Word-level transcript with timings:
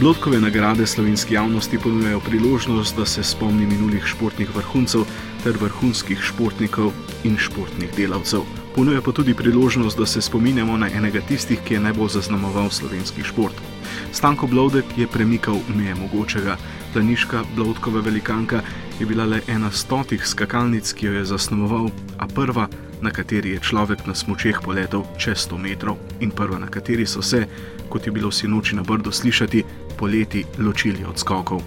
Blodkove 0.00 0.40
nagrade 0.40 0.86
slovenski 0.86 1.34
javnosti 1.34 1.78
ponujajo 1.78 2.20
priložnost, 2.20 2.96
da 2.96 3.06
se 3.06 3.22
spomni 3.22 3.66
minulih 3.66 4.06
športnih 4.06 4.56
vrhuncev 4.56 5.00
ter 5.44 5.56
vrhunskih 5.60 6.20
športnikov 6.22 6.92
in 7.24 7.38
športnih 7.38 7.88
delavcev. 7.96 8.40
Ponuja 8.74 9.00
pa 9.00 9.12
tudi 9.12 9.34
priložnost, 9.34 9.98
da 9.98 10.06
se 10.06 10.20
spominjamo 10.20 10.76
na 10.76 10.90
enega 10.92 11.20
tistih, 11.20 11.58
ki 11.64 11.74
je 11.74 11.80
najbolj 11.80 12.08
zaznamoval 12.08 12.70
slovenski 12.70 13.24
šport. 13.24 13.54
Stanko 14.12 14.46
Blodek 14.46 14.84
je 14.96 15.06
premikal 15.06 15.56
meje 15.76 15.94
mogočega. 15.94 16.56
Planiška 16.92 17.44
Blodkova 17.54 18.00
velikanka 18.00 18.60
je 19.00 19.06
bila 19.06 19.24
le 19.24 19.40
ena 19.48 19.70
stotih 19.70 20.26
skakalnic, 20.26 20.92
ki 20.92 21.06
jo 21.06 21.12
je 21.12 21.24
zasnoval, 21.24 21.88
a 22.18 22.26
prva, 22.26 22.68
na 23.00 23.10
kateri 23.10 23.50
je 23.50 23.60
človek 23.60 24.06
na 24.06 24.14
smočeh 24.14 24.60
poletel 24.64 25.04
čez 25.18 25.48
100 25.48 25.58
metrov 25.58 25.96
in 26.20 26.30
prva, 26.30 26.58
na 26.58 26.66
kateri 26.66 27.06
so 27.06 27.22
se, 27.22 27.46
kot 27.88 28.06
je 28.06 28.12
bilo 28.12 28.30
sinoči 28.30 28.76
na 28.76 28.82
brdu 28.82 29.12
slišati, 29.12 29.64
poleti 29.98 30.44
ločili 30.58 31.04
od 31.08 31.18
skokov. 31.18 31.62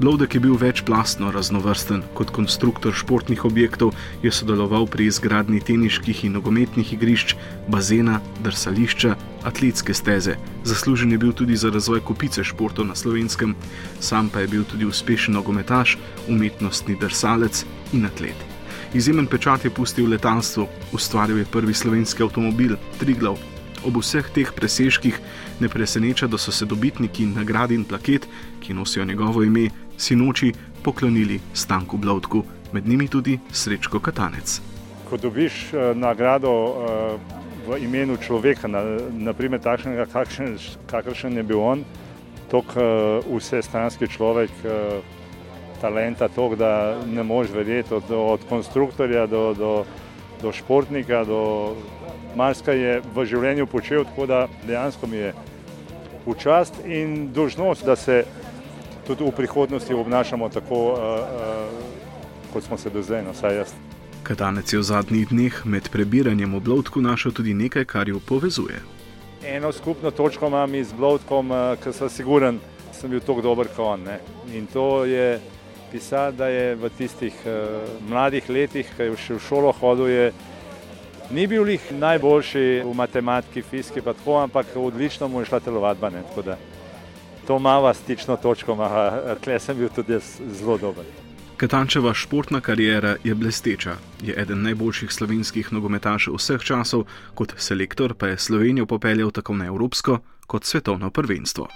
Blodek 0.00 0.34
je 0.34 0.40
bil 0.40 0.56
večplastno 0.56 1.30
raznovrsten. 1.30 2.02
Kot 2.14 2.30
konstruktor 2.30 2.92
športnih 2.92 3.44
objektov 3.44 3.94
je 4.22 4.32
sodeloval 4.32 4.86
pri 4.86 5.06
izgradnji 5.06 5.60
teniških 5.60 6.24
in 6.24 6.32
nogometnih 6.32 6.92
igrišč, 6.92 7.34
bazena, 7.68 8.20
drsališča, 8.42 9.14
atletske 9.42 9.94
steze. 9.94 10.36
Zaslužen 10.64 11.12
je 11.12 11.18
bil 11.18 11.32
tudi 11.32 11.56
za 11.56 11.70
razvoj 11.70 12.00
kupice 12.00 12.44
športov 12.44 12.86
na 12.86 12.94
slovenskem, 12.94 13.54
sam 14.00 14.28
pa 14.28 14.40
je 14.40 14.48
bil 14.48 14.64
tudi 14.64 14.84
uspešen 14.84 15.34
nogometaš, 15.34 15.98
umetnostni 16.28 16.96
drsalec 17.00 17.64
in 17.92 18.06
atlet. 18.06 18.53
Izjemen 18.94 19.26
pečat 19.26 19.64
je 19.64 19.70
pustil 19.74 20.06
letalstvo, 20.06 20.68
ustvaril 20.92 21.38
je 21.38 21.44
prvi 21.52 21.74
slovenski 21.74 22.22
avtomobil, 22.22 22.76
Triglav, 23.00 23.34
ob 23.82 23.96
vseh 23.98 24.28
teh 24.30 24.52
presežkih 24.54 25.16
ne 25.58 25.68
preseneča, 25.68 26.28
da 26.30 26.38
so 26.38 26.54
se 26.54 26.62
dobitniki 26.64 27.26
nagrad 27.26 27.74
in 27.74 27.82
plaket, 27.84 28.28
ki 28.62 28.74
nosijo 28.74 29.04
njegovo 29.04 29.42
ime, 29.42 29.66
sinoči 29.98 30.52
poklonili 30.84 31.40
Stanku 31.54 31.98
Blodku, 31.98 32.44
med 32.72 32.86
njimi 32.86 33.08
tudi 33.08 33.38
Srečko 33.50 33.98
Katanec. 33.98 34.60
Ko 35.10 35.18
dobiš 35.18 35.72
uh, 35.72 35.90
nagrado 35.98 36.52
uh, 36.54 37.18
v 37.66 37.80
imenu 37.82 38.16
človeka, 38.16 38.70
na, 38.70 38.84
naprimer 39.10 39.58
takšnega, 39.58 40.06
kakršen 40.86 41.36
je 41.36 41.42
bil 41.42 41.58
on, 41.58 41.82
tako 42.46 42.78
uh, 42.78 43.36
vse 43.42 43.62
stranski 43.62 44.06
človek. 44.06 44.54
Talenta, 45.84 46.30
to, 46.32 46.48
da 46.56 46.96
ne 47.04 47.22
moreš 47.22 47.50
verjeti, 47.52 47.92
od, 47.94 48.08
od 48.08 48.40
konstruktorja 48.48 49.26
do, 49.26 49.54
do, 49.54 49.72
do 50.42 50.52
športnika, 50.52 51.24
do 51.28 51.76
marsikaj 52.36 52.78
je 52.78 52.94
v 53.14 53.24
življenju 53.28 53.66
počel, 53.68 54.06
tako 54.08 54.24
da 54.26 54.46
dejansko 54.64 55.06
mi 55.12 55.20
je 55.20 55.34
v 56.24 56.34
čast 56.40 56.80
in 56.88 57.28
dožnost, 57.36 57.84
da 57.84 57.96
se 58.00 58.22
tudi 59.06 59.28
v 59.28 59.36
prihodnosti 59.36 59.94
obnašamo 59.94 60.48
tako, 60.48 60.80
uh, 60.92 60.96
uh, 60.96 62.52
kot 62.52 62.64
smo 62.64 62.78
se 62.80 62.90
do 62.90 63.02
zdaj, 63.02 63.20
no, 63.26 63.34
saj 63.36 63.56
jaz. 63.56 63.74
Katanec 64.24 64.72
je 64.72 64.80
v 64.80 64.88
zadnjih 64.88 65.28
dneh 65.28 65.62
med 65.68 65.92
prebiranjem 65.92 66.54
oblotku 66.54 67.04
našel 67.04 67.36
tudi 67.36 67.52
nekaj, 67.54 67.84
kar 67.84 68.08
jo 68.08 68.24
povezuje. 68.24 68.80
Eno 69.44 69.72
skupno 69.72 70.10
točko 70.10 70.48
imam 70.48 70.72
z 70.72 70.96
blotkom, 70.96 71.52
uh, 71.52 71.76
ker 71.76 71.92
sem 71.92 72.08
siguren, 72.08 72.62
da 72.88 72.96
sem 72.96 73.12
bil 73.12 73.20
tako 73.20 73.44
dober 73.44 73.68
kot 73.68 73.84
on. 73.84 74.08
Ne? 74.08 74.16
In 74.56 74.64
to 74.66 75.04
je 75.04 75.36
pisati, 75.94 76.36
da 76.36 76.50
je 76.50 76.74
v 76.74 76.90
tistih 76.98 77.46
uh, 77.46 77.86
mladih 78.10 78.50
letih, 78.50 78.90
ki 78.96 79.08
je 79.08 79.22
še 79.28 79.38
v 79.38 79.46
šolo 79.46 79.72
hodil, 79.78 80.34
Ni 81.32 81.46
bil 81.48 81.68
jih 81.68 81.84
najboljši 81.96 82.82
v 82.84 82.94
matematiki, 82.94 83.62
fiziki, 83.62 84.02
pa 84.04 84.12
tako, 84.12 84.42
ampak 84.42 84.76
odlično 84.76 85.28
mu 85.28 85.40
je 85.40 85.48
šla 85.48 85.60
telovadba. 85.60 86.10
Ne, 86.10 86.22
to 87.46 87.58
mava 87.58 87.94
stično 87.94 88.36
točko, 88.36 88.76
tle 89.40 89.60
sem 89.60 89.78
bil 89.78 89.88
tudi 89.88 90.18
zelo 90.52 90.76
dober. 90.78 91.04
Katančeva 91.56 92.14
športna 92.14 92.60
karijera 92.60 93.16
je 93.24 93.34
blesteča. 93.34 93.96
Je 94.22 94.34
eden 94.36 94.62
najboljših 94.62 95.12
slovenskih 95.12 95.72
nogometašev 95.72 96.36
vseh 96.36 96.60
časov, 96.60 97.06
kot 97.34 97.54
selektor 97.56 98.14
pa 98.14 98.26
je 98.26 98.38
Slovenijo 98.38 98.86
popeljal 98.86 99.30
tako 99.30 99.54
na 99.54 99.66
evropsko 99.66 100.18
kot 100.46 100.64
svetovno 100.64 101.10
prvenstvo. 101.10 101.68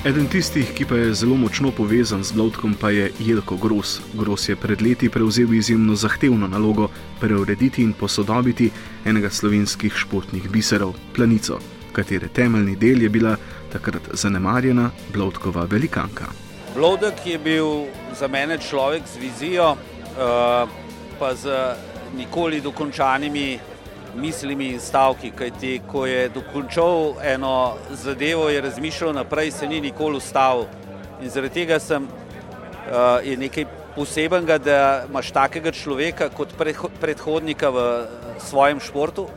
Eden 0.00 0.30
tistih, 0.32 0.64
ki 0.72 0.86
pa 0.88 0.96
je 0.96 1.10
zelo 1.14 1.34
močno 1.36 1.68
povezan 1.76 2.22
z 2.24 2.32
Blodkom, 2.32 2.72
pa 2.72 2.88
je 2.88 3.10
Jelko 3.20 3.58
Gros. 3.60 3.98
Gros 4.16 4.48
je 4.48 4.56
pred 4.56 4.80
leti 4.82 5.10
prevzel 5.12 5.52
izjemno 5.54 5.94
zahtevno 5.94 6.46
nalogo 6.48 6.88
preurediti 7.20 7.82
in 7.82 7.92
posodobiti 7.92 8.70
enega 9.04 9.30
slovenskih 9.30 9.92
športnih 9.92 10.48
biserov, 10.48 10.94
Planico, 11.12 11.58
katere 11.92 12.28
temeljni 12.32 12.76
del 12.76 13.02
je 13.02 13.08
bila 13.08 13.36
takrat 13.72 14.08
zanemarjena 14.12 14.90
Blodkova 15.12 15.66
velikanka. 15.68 16.32
Blodek 16.74 17.26
je 17.26 17.38
bil 17.38 17.68
za 18.16 18.28
mene 18.28 18.56
človek 18.58 19.02
z 19.04 19.20
vizijo, 19.20 19.72
uh, 19.72 20.68
pa 21.18 21.34
z 21.34 21.76
nikoli 22.16 22.60
dokončanimi 22.60 23.58
mislimi 24.14 24.68
in 24.74 24.80
stavki, 24.80 25.30
kajti 25.30 25.80
ko 25.90 26.06
je 26.06 26.28
dokončal 26.28 27.14
eno 27.22 27.76
zadevo, 27.90 28.48
je 28.48 28.60
razmišljal 28.60 29.12
naprej, 29.12 29.50
se 29.50 29.68
ni 29.68 29.80
nikoli 29.80 30.16
ustavil. 30.16 30.64
In 31.22 31.30
zaradi 31.30 31.54
tega 31.54 31.78
sem, 31.78 32.04
uh, 32.04 33.20
je 33.24 33.36
nekaj 33.36 33.66
posebenega, 33.96 34.58
da 34.58 35.04
imaš 35.08 35.30
takega 35.30 35.72
človeka 35.72 36.28
kot 36.28 36.54
predhodnika 37.00 37.70
v 37.70 37.86
svojem 38.38 38.80
športu. 38.80 39.28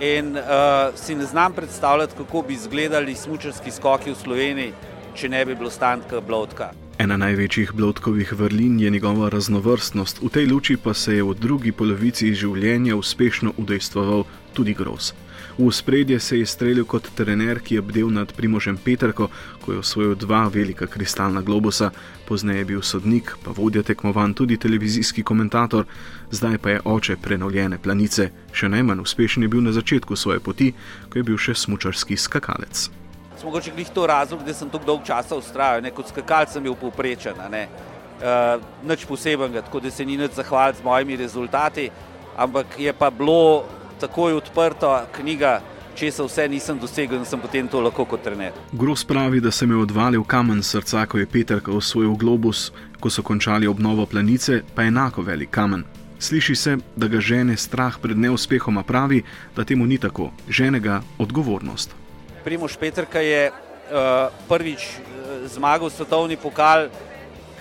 In 0.00 0.36
uh, 0.36 0.94
si 0.96 1.14
ne 1.14 1.24
znam 1.24 1.52
predstavljati, 1.52 2.16
kako 2.16 2.42
bi 2.42 2.54
izgledali 2.54 3.14
smučarski 3.14 3.70
skoki 3.70 4.10
v 4.10 4.16
Sloveniji, 4.18 4.72
če 5.14 5.28
ne 5.28 5.44
bi 5.44 5.54
bilo 5.54 5.70
stanka 5.70 6.20
blodka. 6.20 6.72
Ena 7.04 7.16
največjih 7.20 7.72
blodkovih 7.76 8.32
vrlin 8.32 8.78
je 8.80 8.90
njegova 8.90 9.28
raznovrstnost, 9.28 10.22
v 10.22 10.28
tej 10.28 10.46
luči 10.46 10.76
pa 10.76 10.94
se 10.94 11.16
je 11.16 11.22
v 11.22 11.34
drugi 11.36 11.72
polovici 11.72 12.30
življenja 12.32 12.96
uspešno 12.96 13.52
udejstvoval 13.60 14.24
tudi 14.54 14.72
Gros. 14.74 15.12
V 15.58 15.68
spredje 15.72 16.20
se 16.20 16.38
je 16.38 16.46
streljal 16.46 16.88
kot 16.88 17.10
trener, 17.14 17.60
ki 17.60 17.74
je 17.74 17.82
bdel 17.82 18.08
nad 18.08 18.32
Primožem 18.32 18.80
Petrko, 18.80 19.28
ko 19.60 19.72
je 19.72 19.82
osvojil 19.84 20.14
dva 20.14 20.48
velika 20.48 20.86
kristalna 20.86 21.42
globusa, 21.42 21.90
pozneje 22.24 22.58
je 22.58 22.70
bil 22.72 22.82
sodnik, 22.82 23.36
pa 23.44 23.52
vodja 23.52 23.82
tekmovan 23.82 24.34
tudi 24.34 24.56
televizijski 24.56 25.22
komentator, 25.22 25.84
zdaj 26.30 26.58
pa 26.58 26.70
je 26.70 26.82
oče 26.84 27.20
prenovljene 27.20 27.78
planice, 27.78 28.30
še 28.52 28.68
najmanj 28.68 29.04
uspešen 29.04 29.42
je 29.42 29.52
bil 29.52 29.60
na 29.60 29.76
začetku 29.76 30.16
svoje 30.16 30.40
poti, 30.40 30.72
ko 31.12 31.18
je 31.18 31.22
bil 31.22 31.36
še 31.36 31.54
smučarski 31.54 32.16
skakalec 32.16 33.03
mogoče 33.42 33.72
glih 33.74 33.88
to 33.90 34.06
razlog, 34.06 34.44
da 34.44 34.54
sem 34.54 34.70
tako 34.70 34.84
dolgo 34.84 35.04
časa 35.04 35.36
ustrajal, 35.36 35.82
kot 35.94 36.08
skakalc 36.08 36.52
sem 36.52 36.62
bil 36.62 36.76
povprečen, 36.78 37.40
ne. 37.50 37.66
Uh, 38.14 38.62
nič 38.86 39.04
posebenega, 39.04 39.64
tako 39.66 39.80
da 39.80 39.90
se 39.90 40.04
ni 40.04 40.16
nič 40.16 40.38
zahvaliti 40.38 40.78
z 40.78 40.84
mojimi 40.84 41.16
rezultati, 41.16 41.90
ampak 42.36 42.78
je 42.78 42.92
pa 42.92 43.10
bilo 43.10 43.64
takoj 44.00 44.38
odprto 44.38 44.92
knjiga, 45.16 45.60
če 45.94 46.10
se 46.10 46.22
vse 46.26 46.46
nisem 46.48 46.78
dosegel 46.78 47.18
in 47.18 47.26
sem 47.26 47.40
potem 47.40 47.68
to 47.70 47.80
lahko 47.82 48.04
kot 48.04 48.22
trener. 48.22 48.54
Gros 48.72 49.04
pravi, 49.04 49.40
da 49.40 49.50
se 49.50 49.66
mi 49.66 49.74
je 49.74 49.82
odvalil 49.82 50.24
kamen 50.24 50.62
srca, 50.62 51.06
ko 51.06 51.18
je 51.18 51.26
Peter 51.26 51.60
osvojil 51.66 52.14
globus, 52.18 52.70
ko 53.00 53.10
so 53.10 53.22
končali 53.22 53.66
obnovo 53.66 54.06
planice, 54.06 54.62
pa 54.74 54.86
enako 54.86 55.22
velik 55.22 55.50
kamen. 55.50 55.84
Sliši 56.18 56.56
se, 56.56 56.76
da 56.96 57.08
ga 57.08 57.20
žene 57.20 57.56
strah 57.56 57.98
pred 58.00 58.18
neuspehom, 58.18 58.78
a 58.78 58.82
pravi, 58.82 59.22
da 59.56 59.64
temu 59.64 59.86
ni 59.86 59.98
tako, 59.98 60.30
žene 60.48 60.80
ga 60.80 61.02
odgovornost. 61.18 62.03
Primoš 62.44 62.76
Petrka 62.76 63.20
je 63.20 63.48
uh, 63.50 64.28
prvič 64.48 65.00
uh, 65.00 65.48
zmagal 65.48 65.90
svetovni 65.90 66.36
pokal, 66.36 66.90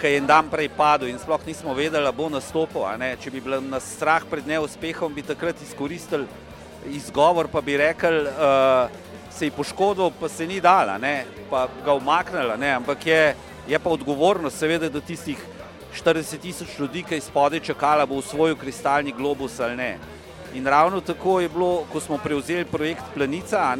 ki 0.01 0.07
je 0.11 0.17
en 0.19 0.27
dan 0.27 0.49
prej 0.51 0.67
padel 0.75 1.07
in 1.07 1.19
sploh 1.19 1.39
nismo 1.47 1.71
vedeli, 1.71 2.03
da 2.03 2.11
bo 2.11 2.27
nastopil. 2.27 2.83
Če 3.23 3.31
bi 3.31 3.39
bil 3.39 3.61
nas 3.63 3.87
strah 3.95 4.25
pred 4.27 4.43
neuspehom, 4.43 5.15
bi 5.15 5.23
takrat 5.23 5.61
izkoristili 5.63 6.27
izgovor, 6.91 7.47
pa 7.47 7.61
bi 7.63 7.79
rekel, 7.79 8.27
uh, 8.27 8.91
se 9.31 9.47
je 9.47 9.55
poškodil, 9.55 10.11
pa 10.19 10.27
se 10.27 10.47
ni 10.47 10.59
dal, 10.59 10.91
pa 11.49 11.67
ga 11.85 11.95
umaknila. 11.95 12.59
Ampak 12.75 13.07
je, 13.07 13.35
je 13.67 13.79
pa 13.79 13.89
odgovornost, 13.89 14.59
seveda, 14.59 14.89
do 14.91 14.99
tistih 14.99 15.39
40 15.95 16.43
tisoč 16.43 16.75
ljudi, 16.79 17.05
ki 17.07 17.21
spodaj 17.23 17.63
čakala, 17.63 18.05
bo 18.05 18.19
v 18.19 18.27
svoj 18.27 18.59
kristalni 18.59 19.15
globus 19.15 19.59
ali 19.63 19.79
ne. 19.79 19.93
In 20.53 20.67
ravno 20.67 20.99
tako 21.01 21.39
je 21.39 21.49
bilo, 21.49 21.85
ko 21.91 21.99
smo 21.99 22.17
prevzeli 22.17 22.65
projekt 22.65 23.15
Planica, 23.15 23.71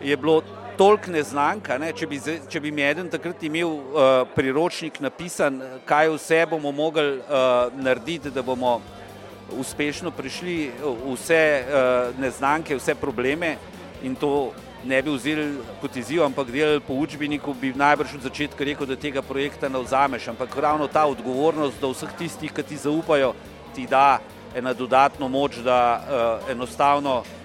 je 0.00 0.16
bilo 0.16 0.42
toliko 0.76 1.10
neznanka. 1.10 1.78
Ne? 1.78 1.92
Če, 1.96 2.06
bi, 2.06 2.20
če 2.20 2.60
bi 2.60 2.72
mi 2.74 2.84
eden 2.84 3.08
takrat 3.12 3.42
imel 3.46 3.72
uh, 3.72 4.04
priročnik 4.36 5.00
napisan, 5.00 5.60
kaj 5.88 6.12
vse 6.16 6.44
bomo 6.50 6.72
mogli 6.72 7.16
uh, 7.18 7.72
narediti, 7.80 8.30
da 8.30 8.44
bomo 8.44 8.80
uspešno 9.56 10.10
prišli 10.10 10.70
vse 11.06 11.42
uh, 11.62 12.20
neznanke, 12.20 12.76
vse 12.76 12.96
probleme 12.98 13.56
in 14.02 14.14
to 14.14 14.52
ne 14.86 15.00
bi 15.02 15.10
vzeli 15.10 15.46
kot 15.80 15.96
izziv, 15.96 16.22
ampak 16.22 16.50
delali 16.52 16.80
po 16.84 16.94
učbeniku, 16.94 17.54
bi 17.58 17.72
najbrž 17.74 18.18
od 18.18 18.26
začetka 18.28 18.64
rekel, 18.64 18.86
da 18.86 18.98
tega 19.00 19.22
projekta 19.22 19.70
ne 19.72 19.80
vzameš. 19.82 20.28
Ampak 20.34 20.54
ravno 20.62 20.86
ta 20.86 21.06
odgovornost 21.10 21.80
do 21.80 21.90
vseh 21.94 22.12
tistih, 22.18 22.52
ki 22.54 22.62
ti 22.62 22.78
zaupajo, 22.78 23.32
ti 23.74 23.86
da 23.90 24.20
ena 24.54 24.72
dodatna 24.76 25.28
moč, 25.28 25.58
da 25.64 25.80
uh, 25.96 26.52
enostavno 26.52 27.18
uh, 27.24 27.35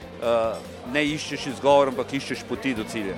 ne 0.94 1.06
iščeš 1.16 1.48
izgovor, 1.56 1.94
ampak 1.94 2.14
iščeš 2.14 2.44
poti 2.50 2.76
do 2.78 2.86
cilja. 2.86 3.16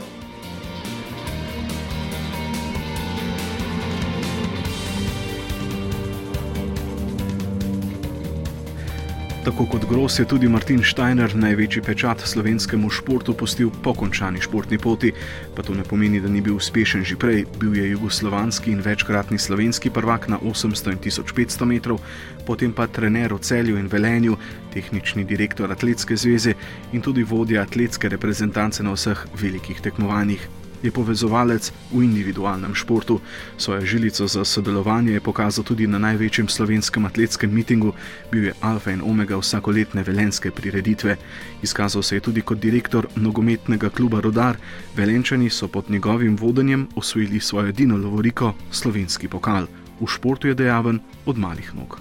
Tako 9.44 9.66
kot 9.66 9.86
Gros 9.90 10.20
je 10.20 10.24
tudi 10.26 10.48
Martin 10.48 10.80
Steiner 10.84 11.36
največji 11.36 11.82
pečat 11.84 12.22
slovenskemu 12.24 12.88
športu 12.90 13.34
postil 13.36 13.74
po 13.84 13.92
končani 13.94 14.40
športni 14.42 14.80
poti, 14.80 15.12
pa 15.56 15.64
to 15.64 15.76
ne 15.76 15.84
pomeni, 15.84 16.22
da 16.24 16.32
ni 16.32 16.40
bil 16.42 16.56
uspešen 16.56 17.04
že 17.04 17.20
prej. 17.20 17.44
Bil 17.60 17.76
je 17.76 17.90
jugoslovanski 17.92 18.72
in 18.72 18.80
večkratni 18.80 19.38
slovenski 19.40 19.90
prvak 19.92 20.30
na 20.32 20.40
800 20.40 20.96
in 20.96 21.04
1500 21.04 21.66
metrov, 21.66 22.00
potem 22.48 22.72
pa 22.72 22.88
trener 22.88 23.36
v 23.36 23.44
celju 23.44 23.76
in 23.78 23.92
velenju, 23.92 24.40
tehnični 24.74 25.28
direktor 25.28 25.72
Atletske 25.72 26.16
zveze 26.16 26.56
in 26.94 27.02
tudi 27.02 27.28
vodja 27.28 27.68
atletske 27.68 28.10
reprezentance 28.10 28.84
na 28.84 28.96
vseh 28.96 29.28
velikih 29.36 29.82
tekmovanjih 29.84 30.63
je 30.84 30.92
povezovalec 30.92 31.72
v 31.92 32.04
individualnem 32.04 32.76
športu. 32.76 33.22
Svojo 33.58 33.82
žilico 33.86 34.28
za 34.28 34.46
sodelovanje 34.46 35.14
je 35.14 35.22
pokazal 35.24 35.64
tudi 35.64 35.88
na 35.88 35.98
največjem 35.98 36.50
slovenskem 36.50 37.06
atletskem 37.06 37.54
mitingu, 37.54 37.94
bil 38.32 38.52
je 38.52 38.54
alfa 38.62 38.92
in 38.92 39.02
omega 39.02 39.40
vsakoletne 39.40 40.04
velenske 40.04 40.52
prireditve. 40.52 41.18
Izkazal 41.64 42.04
se 42.04 42.16
je 42.16 42.22
tudi 42.22 42.42
kot 42.42 42.60
direktor 42.60 43.08
nogometnega 43.16 43.90
kluba 43.90 44.20
Rodar. 44.22 44.58
Velenčani 44.96 45.50
so 45.50 45.68
pod 45.68 45.90
njegovim 45.90 46.36
vodenjem 46.36 46.88
osvojili 46.96 47.40
svojo 47.40 47.68
edino 47.68 47.98
lovoriko, 47.98 48.54
slovenski 48.72 49.28
pokal. 49.28 49.66
V 50.00 50.08
športu 50.08 50.48
je 50.48 50.54
dejaven 50.54 51.00
od 51.26 51.38
malih 51.38 51.76
nog. 51.76 52.00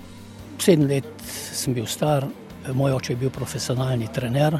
Sedem 0.59 0.87
let 0.87 1.05
sem 1.53 1.75
bil 1.75 1.87
star, 1.87 2.27
moj 2.75 2.93
oče 2.93 3.13
je 3.13 3.17
bil 3.17 3.31
profesionalni 3.31 4.09
trener 4.15 4.59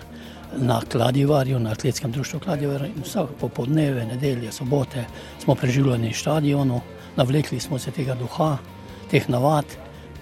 na 0.57 0.81
Kladivarju, 0.93 1.59
na 1.59 1.71
atletskem 1.71 2.13
društvu 2.13 2.41
Kladivar. 2.41 2.89
Vsak 3.05 3.29
popoldneve, 3.41 4.07
nedelje, 4.07 4.53
sobote 4.53 5.05
smo 5.45 5.55
preživljali 5.55 5.99
na 5.99 6.13
stadionu, 6.13 6.81
navlekli 7.17 7.61
smo 7.61 7.79
se 7.79 7.91
tega 7.91 8.15
duha, 8.15 8.57
teh 9.11 9.29
navad. 9.29 9.65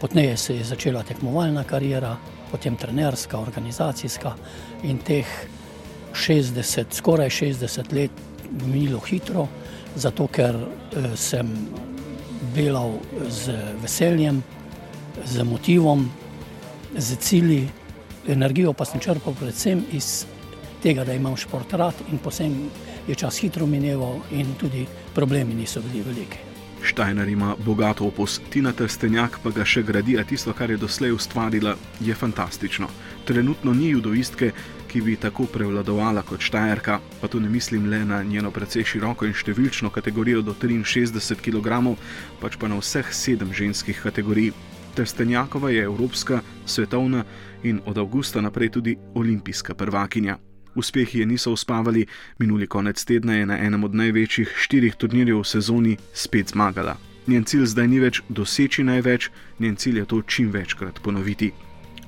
Potneje 0.01 0.37
se 0.37 0.57
je 0.57 0.65
začela 0.65 1.03
tekmovalna 1.03 1.65
karijera, 1.65 2.17
potem 2.51 2.77
trenerska, 2.77 3.39
organizacijska 3.39 4.33
in 4.83 4.99
teh 4.99 5.27
60, 6.15 6.85
skoraj 6.91 7.29
60 7.29 7.93
let 7.93 8.11
minilo 8.67 9.01
hitro, 9.01 9.47
zato 9.95 10.27
ker 10.27 10.57
eh, 10.57 11.17
sem 11.17 11.51
delal 12.55 12.99
z 13.29 13.55
veseljem, 13.83 14.43
z 15.25 15.45
motivom, 15.45 16.11
z 16.97 17.17
cilji 17.17 17.69
energijo 18.29 18.73
pa 18.73 18.85
sem 18.85 19.01
črpal 19.01 19.35
predvsem 19.35 19.85
iz 19.93 20.27
tega, 20.83 21.05
da 21.05 21.15
imam 21.15 21.37
šport 21.37 21.73
rad 21.73 21.95
in 22.13 22.19
posebej 22.19 22.69
je 23.09 23.15
čas 23.15 23.39
hitro 23.41 23.67
mineval 23.67 24.21
in 24.31 24.55
tudi 24.61 24.87
problemi 25.15 25.55
niso 25.55 25.81
bili 25.81 26.03
veliki. 26.03 26.51
Štajner 26.83 27.29
ima 27.29 27.57
bogat 27.65 28.01
opus, 28.01 28.41
Tina 28.51 28.73
Trstenjak 28.73 29.39
pa 29.43 29.51
ga 29.53 29.65
še 29.69 29.83
gradi, 29.85 30.17
a 30.17 30.25
tisto, 30.25 30.55
kar 30.57 30.71
je 30.71 30.79
doslej 30.81 31.13
ustvarila, 31.13 31.75
je 32.01 32.15
fantastično. 32.15 32.89
Trenutno 33.29 33.75
ni 33.77 33.91
judoistke, 33.91 34.53
ki 34.89 35.03
bi 35.05 35.19
tako 35.21 35.45
prevladovala 35.53 36.23
kot 36.27 36.41
Štajerka, 36.41 36.99
pa 37.21 37.29
tu 37.29 37.41
ne 37.41 37.49
mislim 37.49 37.91
le 37.91 38.01
na 38.05 38.23
njeno 38.23 38.51
precej 38.51 38.85
široko 38.95 39.29
in 39.29 39.37
številčno 39.37 39.93
kategorijo 39.93 40.41
do 40.43 40.57
63 40.57 41.37
kg, 41.45 41.95
pač 42.41 42.57
pa 42.57 42.69
na 42.69 42.81
vseh 42.81 43.13
sedem 43.13 43.53
ženskih 43.53 44.01
kategorij. 44.01 44.55
Trstenjakova 44.95 45.71
je 45.71 45.85
evropska, 45.85 46.41
svetovna 46.67 47.25
in 47.63 47.81
od 47.87 47.99
avgusta 47.99 48.41
naprej 48.41 48.71
tudi 48.71 48.97
olimpijska 49.15 49.75
prvakinja. 49.75 50.39
Uspehi 50.75 51.19
je 51.19 51.27
niso 51.27 51.53
uspavali, 51.53 52.07
minuli 52.39 52.67
konec 52.67 53.05
tedna 53.05 53.35
je 53.35 53.47
na 53.47 53.59
enem 53.59 53.85
od 53.85 53.95
največjih 53.95 54.55
štirih 54.57 54.95
turnirjev 54.95 55.41
v 55.41 55.45
sezoni 55.45 55.97
spet 56.15 56.49
zmagala. 56.49 56.97
Njen 57.27 57.45
cilj 57.45 57.67
zdaj 57.67 57.89
ni 57.89 57.99
več 58.01 58.23
doseči 58.29 58.85
največ, 58.85 59.31
njen 59.59 59.77
cilj 59.77 59.99
je 59.99 60.05
to 60.05 60.23
čim 60.23 60.51
večkrat 60.51 61.03
ponoviti. 61.03 61.53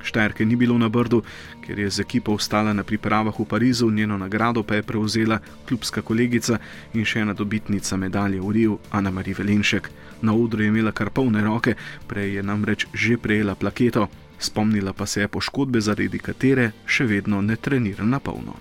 Štajerke 0.03 0.45
ni 0.45 0.57
bilo 0.57 0.79
na 0.79 0.89
Brdu, 0.89 1.23
ker 1.67 1.79
je 1.79 1.91
z 1.91 2.01
ekipo 2.01 2.35
ostala 2.35 2.73
na 2.73 2.83
pripravah 2.83 3.35
v 3.39 3.45
Parizu, 3.45 3.91
njeno 3.91 4.19
nagrado 4.19 4.63
pa 4.63 4.75
je 4.75 4.83
prevzela 4.83 5.39
klubska 5.69 6.03
kolegica 6.03 6.59
in 6.95 7.05
še 7.05 7.23
ena 7.23 7.35
dobitnica 7.35 7.97
medalje 7.97 8.41
v 8.41 8.51
Riju, 8.53 8.79
Ana 8.91 9.11
Marija 9.11 9.39
Velenšek. 9.39 9.91
Na 10.23 10.35
odru 10.35 10.63
je 10.63 10.69
imela 10.69 10.93
kar 10.93 11.11
polne 11.11 11.43
roke, 11.45 11.75
prej 12.07 12.37
je 12.37 12.43
namreč 12.43 12.87
že 12.95 13.17
prejela 13.19 13.55
plaketo, 13.55 14.09
spomnila 14.39 14.93
pa 14.93 15.07
se 15.07 15.21
je 15.21 15.29
poškodbe, 15.29 15.81
zaradi 15.81 16.19
katere 16.19 16.73
še 16.87 17.07
vedno 17.07 17.41
ne 17.43 17.57
trenira 17.57 18.05
na 18.05 18.19
polno. 18.21 18.55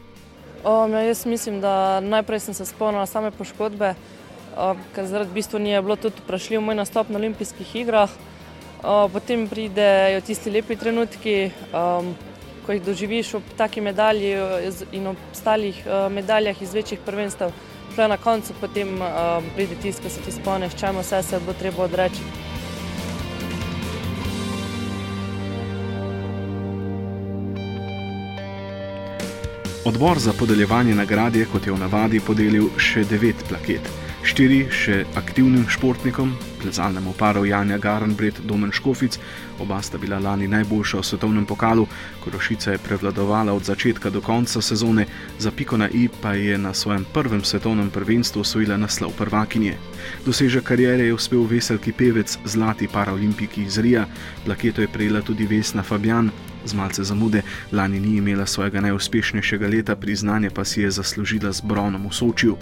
Um, 0.61 0.93
ja, 0.93 1.01
jaz 1.01 1.25
mislim, 1.25 1.61
da 1.61 1.99
najprej 1.99 2.39
sem 2.39 2.53
se 2.53 2.65
spomnila 2.65 3.05
same 3.09 3.31
poškodbe, 3.31 3.95
um, 4.53 4.77
ker 4.93 5.07
zaradi 5.09 5.33
bistvu 5.33 5.59
ni 5.59 5.73
bilo 5.81 5.95
tudi 5.97 6.21
vprašljiv 6.21 6.61
moj 6.61 6.77
nastop 6.77 7.09
na 7.09 7.17
olimpijskih 7.17 7.75
igrah. 7.81 8.13
Potem 8.81 9.47
pridejo 9.47 10.21
tisti 10.25 10.49
lepi 10.49 10.75
trenutki, 10.75 11.51
um, 11.69 12.15
ko 12.65 12.73
jih 12.73 12.81
doživiš 12.81 13.33
ob 13.37 13.43
taki 13.57 13.81
medalji 13.81 14.33
in 14.91 15.07
ob 15.07 15.17
ostalih 15.31 15.83
uh, 15.85 16.07
medaljah 16.11 16.61
iz 16.61 16.73
večjih 16.73 16.99
prvenstev. 17.05 17.51
Na 17.97 18.17
koncu 18.17 18.53
potem 18.61 18.87
um, 19.01 19.49
pride 19.55 19.75
tisto, 19.81 20.03
ko 20.03 20.09
se 20.09 20.21
ti 20.25 20.31
spomniš, 20.31 20.79
čemu 20.79 20.99
vse 20.99 21.23
se 21.23 21.39
bo 21.45 21.53
treba 21.53 21.83
odreči. 21.83 22.23
Odbor 29.85 30.19
za 30.19 30.33
podeljevanje 30.39 30.95
nagrade 30.95 31.45
kot 31.51 31.65
je 31.65 31.73
v 31.73 31.79
navadi 31.79 32.19
podelil 32.19 32.69
še 32.77 33.03
devet 33.03 33.45
plaket. 33.49 33.89
Štiri 34.21 34.67
še 34.69 34.99
aktivnim 35.17 35.63
športnikom, 35.65 36.35
plezalnemu 36.61 37.09
paru 37.17 37.41
Janja 37.49 37.79
Garenbret, 37.81 38.37
Domen 38.45 38.69
Škofic, 38.69 39.15
oba 39.57 39.79
sta 39.81 39.97
bila 39.97 40.19
lani 40.21 40.45
najboljša 40.47 40.99
v 40.99 41.07
svetovnem 41.09 41.45
pokalu, 41.49 41.87
Korošica 42.21 42.75
je 42.75 42.81
prevladovala 42.85 43.53
od 43.57 43.65
začetka 43.65 44.11
do 44.13 44.21
konca 44.21 44.61
sezone, 44.61 45.07
za 45.41 45.49
piko 45.51 45.77
na 45.77 45.89
i 45.89 46.05
pa 46.05 46.35
je 46.37 46.57
na 46.57 46.69
svojem 46.73 47.01
prvem 47.13 47.41
svetovnem 47.41 47.89
prvenstvu 47.89 48.45
osvojila 48.45 48.77
naslov 48.77 49.15
prvakinje. 49.17 49.73
Dosežek 50.25 50.69
karijere 50.69 51.09
je 51.09 51.15
uspel 51.17 51.41
veselki 51.49 51.89
pevec 51.91 52.37
Zlati 52.45 52.87
paraolimpiki 52.87 53.65
iz 53.65 53.79
Rija, 53.81 54.05
plaketo 54.45 54.85
je 54.85 54.87
prejela 54.87 55.21
tudi 55.25 55.49
Vesna 55.49 55.81
Fabjan, 55.81 56.29
z 56.65 56.77
malce 56.77 57.03
zamude, 57.03 57.41
lani 57.71 57.99
ni 57.99 58.21
imela 58.21 58.45
svojega 58.45 58.85
najuspešnejšega 58.85 59.67
leta, 59.67 59.95
priznanje 59.95 60.53
pa 60.53 60.61
si 60.65 60.85
je 60.85 60.91
zaslužila 60.91 61.49
z 61.51 61.65
bronom 61.65 62.05
v 62.05 62.13
Sočiju. 62.13 62.57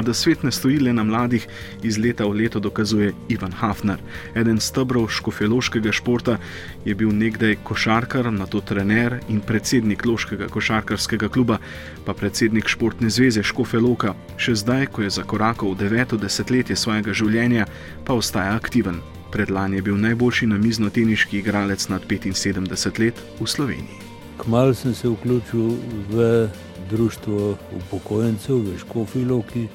A 0.00 0.02
da 0.02 0.14
svet 0.14 0.42
ne 0.42 0.48
stoji 0.48 0.78
le 0.80 0.92
na 0.96 1.02
mladih, 1.04 1.44
iz 1.84 1.98
leta 2.00 2.24
v 2.24 2.32
leto 2.40 2.60
dokazuje 2.60 3.12
Ivan 3.28 3.52
Hafner. 3.52 3.98
Eden 4.34 4.56
stebrov 4.56 5.10
škofeloškega 5.12 5.92
športa 5.92 6.38
je 6.84 6.94
bil 6.94 7.12
nekdaj 7.12 7.58
košarkar, 7.68 8.30
na 8.32 8.46
to 8.46 8.62
trener 8.64 9.18
in 9.28 9.42
predsednik 9.44 10.06
Loškega 10.06 10.48
košarkarskega 10.48 11.28
kluba, 11.28 11.58
pa 12.06 12.14
predsednik 12.16 12.68
športne 12.68 13.10
zveze 13.12 13.44
Škofeloka. 13.44 14.14
Še 14.40 14.54
zdaj, 14.62 14.86
ko 14.88 15.04
je 15.04 15.12
zakorakal 15.20 15.74
v 15.74 15.82
deveto 15.84 16.16
desetletje 16.16 16.80
svojega 16.80 17.12
življenja, 17.12 17.68
pa 18.08 18.16
ostaja 18.16 18.56
aktiven. 18.56 19.02
Predlani 19.36 19.82
je 19.82 19.84
bil 19.90 20.00
najboljši 20.00 20.48
namizno-teniški 20.48 21.42
igralec 21.44 21.84
nad 21.92 22.08
75 22.08 23.04
let 23.04 23.20
v 23.36 23.44
Sloveniji. 23.44 24.00
Kmal 24.40 24.72
sem 24.72 24.96
se 24.96 25.12
vključil 25.12 25.76
v 26.08 26.48
društvo 26.88 27.58
upokojencev 27.76 28.64
v 28.64 28.78
Škofiloki, 28.80 29.68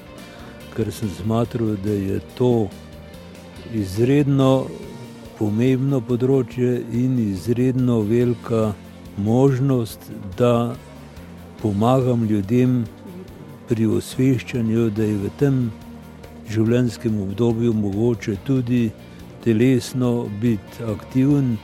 ker 0.76 0.92
sem 0.92 1.08
smatral, 1.22 1.76
da 1.84 1.90
je 1.90 2.20
to 2.36 2.68
izredno 3.74 4.66
pomembno 5.38 6.00
področje 6.04 6.76
in 6.92 7.16
izredno 7.22 8.00
velika 8.08 8.74
možnost, 9.16 10.10
da 10.36 10.76
pomagam 11.62 12.26
ljudem 12.28 12.84
pri 13.68 13.88
osveščanju, 13.98 14.90
da 14.96 15.08
je 15.08 15.16
v 15.24 15.32
tem 15.40 15.60
življenjskem 16.52 17.18
obdobju 17.24 17.72
mogoče 17.74 18.36
tudi 18.46 18.90
telesno 19.44 20.26
biti 20.40 20.84
aktiven 20.84 21.56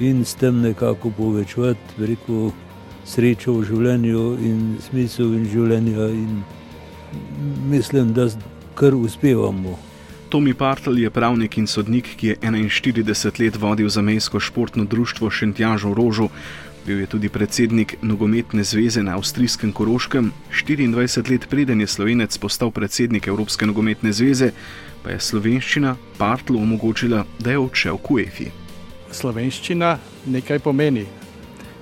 in 0.00 0.24
s 0.24 0.34
tem 0.40 0.62
nekako 0.62 1.12
povečati 1.16 2.00
veliko 2.00 2.50
srečo 3.06 3.60
v 3.60 3.68
življenju 3.70 4.24
in 4.42 4.60
smisel 4.88 5.36
in 5.38 5.46
življenja. 5.52 6.08
In 6.10 6.42
mislim, 7.68 8.12
da 8.12 8.28
kar 8.74 8.94
uspevamo. 8.94 9.78
Tomi 10.28 10.54
Partl 10.54 10.98
je 10.98 11.10
pravnik 11.10 11.58
in 11.58 11.66
sodnik, 11.66 12.08
ki 12.16 12.26
je 12.26 12.36
41 12.42 13.40
let 13.40 13.56
vodil 13.56 13.88
zamejsko 13.88 14.40
športno 14.40 14.84
društvo 14.84 15.30
Šentjažo 15.30 15.94
Rožo. 15.94 16.28
Bil 16.86 17.00
je 17.00 17.06
tudi 17.06 17.28
predsednik 17.28 17.96
nogometne 18.02 18.64
zveze 18.64 19.02
na 19.02 19.16
avstrijskem 19.16 19.72
Koroškem. 19.72 20.32
24 20.50 21.30
let 21.30 21.46
preden 21.50 21.80
je 21.80 21.86
slovenec 21.86 22.38
postal 22.38 22.70
predsednik 22.70 23.26
Evropske 23.26 23.66
nogometne 23.66 24.12
zveze, 24.12 24.50
pa 25.02 25.10
je 25.10 25.20
slovenščina 25.20 25.96
Partlu 26.18 26.58
omogočila, 26.58 27.24
da 27.38 27.50
je 27.50 27.58
odšel 27.58 27.98
k 27.98 28.10
UEFI. 28.10 28.50
slovenščina 29.10 29.98
nekaj 30.26 30.58
pomeni. 30.58 31.06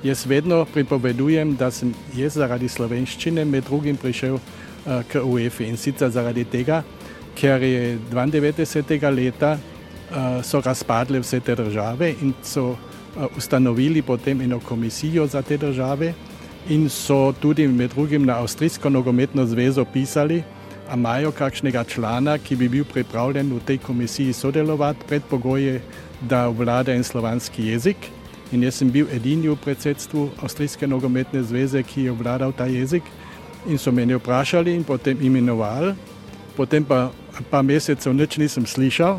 Jaz 0.04 0.26
vedno 0.26 0.64
pripovedujem, 0.64 1.56
da 1.56 1.70
sem 1.70 1.94
jaz 2.16 2.36
zaradi 2.36 2.68
slovenščine 2.68 3.44
med 3.44 3.64
drugim 3.64 3.96
prišel 3.96 4.38
k 4.84 5.22
UEFA 5.22 5.64
in 5.64 5.76
sicer 5.76 6.10
zaradi 6.10 6.44
tega, 6.44 6.82
ker 7.34 7.62
je 7.62 7.98
92. 8.12 9.10
leta 9.10 9.56
uh, 9.56 10.42
so 10.44 10.60
razpadle 10.60 11.20
vse 11.20 11.40
te 11.40 11.54
države 11.54 12.14
in 12.22 12.34
so 12.42 12.70
uh, 12.70 13.26
ustanovili 13.36 14.02
potem 14.02 14.40
eno 14.40 14.60
komisijo 14.60 15.26
za 15.26 15.42
te 15.42 15.56
države 15.56 16.12
in 16.68 16.88
so 16.88 17.32
tudi 17.32 17.68
med 17.68 17.90
drugim 17.90 18.24
na 18.24 18.38
Avstrijsko 18.40 18.88
nogometno 18.90 19.46
zvezo 19.46 19.84
pisali, 19.84 20.42
a 20.88 20.94
imajo 20.94 21.32
kakšnega 21.32 21.84
člana, 21.84 22.38
ki 22.38 22.56
bi 22.56 22.68
bil 22.68 22.84
pripravljen 22.84 23.52
v 23.52 23.60
tej 23.64 23.78
komisiji 23.78 24.32
sodelovati 24.32 25.04
pred 25.08 25.22
pogoje, 25.30 25.80
da 26.20 26.48
vlada 26.48 26.92
en 26.92 27.04
slovanski 27.04 27.66
jezik. 27.66 27.96
In 28.52 28.62
jaz 28.62 28.74
sem 28.80 28.90
bil 28.90 29.06
edini 29.12 29.48
v 29.48 29.56
predsedstvu 29.56 30.30
Avstrijske 30.42 30.86
nogometne 30.86 31.42
zveze, 31.42 31.82
ki 31.82 32.04
je 32.04 32.12
vladal 32.12 32.52
ta 32.52 32.66
jezik. 32.66 33.02
In 33.66 33.78
so 33.78 33.92
me 33.92 34.04
vprašali 34.04 34.74
in 34.74 34.84
potem 34.84 35.16
imenovali, 35.20 35.94
potem 36.56 36.84
pa 36.84 37.10
pa 37.50 37.62
mesecev 37.62 38.14
nič 38.14 38.38
nisem 38.38 38.62
slišal 38.62 39.18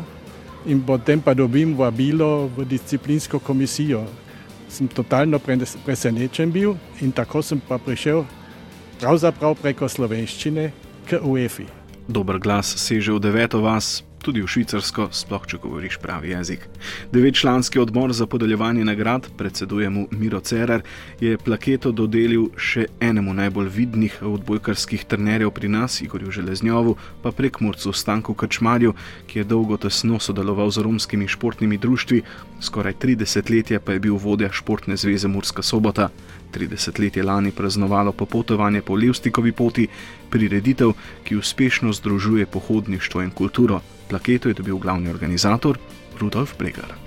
in 0.64 0.80
potem 0.80 1.20
pa 1.20 1.36
dobim 1.36 1.76
vabilo 1.76 2.48
v 2.56 2.64
disciplinsko 2.64 3.38
komisijo. 3.38 4.06
Sem 4.68 4.88
totalno 4.88 5.38
presenečen 5.84 6.50
bil 6.50 6.74
in 7.00 7.12
tako 7.12 7.42
sem 7.42 7.60
pa 7.60 7.78
prišel 7.78 8.24
pravzaprav 8.98 9.54
preko 9.60 9.86
slovenščine 9.88 10.72
k 11.06 11.20
UEFI. 11.20 11.68
Dober 12.08 12.38
glas 12.38 12.72
seže 12.80 13.12
v 13.12 13.20
deveto 13.20 13.60
vas, 13.62 14.02
tudi 14.26 14.42
v 14.42 14.50
Švicarsko, 14.50 15.06
sploh 15.14 15.44
če 15.46 15.60
govoriš 15.62 16.00
pravi 16.02 16.32
jezik. 16.32 16.64
Devetčlanski 17.14 17.78
odbor 17.78 18.10
za 18.10 18.26
podeljevanje 18.26 18.82
nagrad, 18.84 19.28
predseduje 19.38 19.86
mu 19.90 20.08
Miro 20.10 20.40
Cerar, 20.42 20.82
je 21.22 21.38
plaketo 21.38 21.92
dodelil 21.94 22.48
še 22.58 22.88
enemu 22.98 23.36
najbolj 23.38 23.70
vidnih 23.70 24.18
odbojkarskih 24.26 25.06
trenerjev 25.06 25.54
pri 25.54 25.70
nas, 25.70 26.00
Igorju 26.02 26.34
Železnjovu, 26.40 26.96
pa 27.22 27.30
prek 27.30 27.60
Murcu 27.62 27.94
Stanku 27.94 28.34
Kačmarju, 28.34 28.96
ki 29.30 29.38
je 29.38 29.46
dolgo 29.46 29.78
tesno 29.78 30.18
sodeloval 30.18 30.74
z 30.74 30.82
romskimi 30.82 31.30
športnimi 31.30 31.78
društvi, 31.78 32.22
skoraj 32.60 32.98
30 33.06 33.54
let 33.54 33.74
pa 33.84 33.94
je 33.94 34.02
bil 34.02 34.18
vodja 34.18 34.50
športne 34.52 34.96
zveze 34.98 35.30
Murska 35.30 35.62
sobota. 35.62 36.10
30 36.54 36.98
let 36.98 37.16
je 37.16 37.22
lani 37.22 37.52
praznovalo 37.52 38.12
popotovanje 38.12 38.82
po 38.82 38.96
Levstikovi 38.96 39.52
poti, 39.52 39.86
prireditev, 40.30 40.94
ki 41.24 41.36
uspešno 41.36 41.92
združuje 41.92 42.46
pohodništvo 42.46 43.22
in 43.22 43.30
kulturo. 43.30 43.80
Plaketo 44.08 44.48
je 44.48 44.54
dobil 44.54 44.78
glavni 44.78 45.10
organizator 45.10 45.78
Rudolf 46.18 46.54
Bregar. 46.58 47.05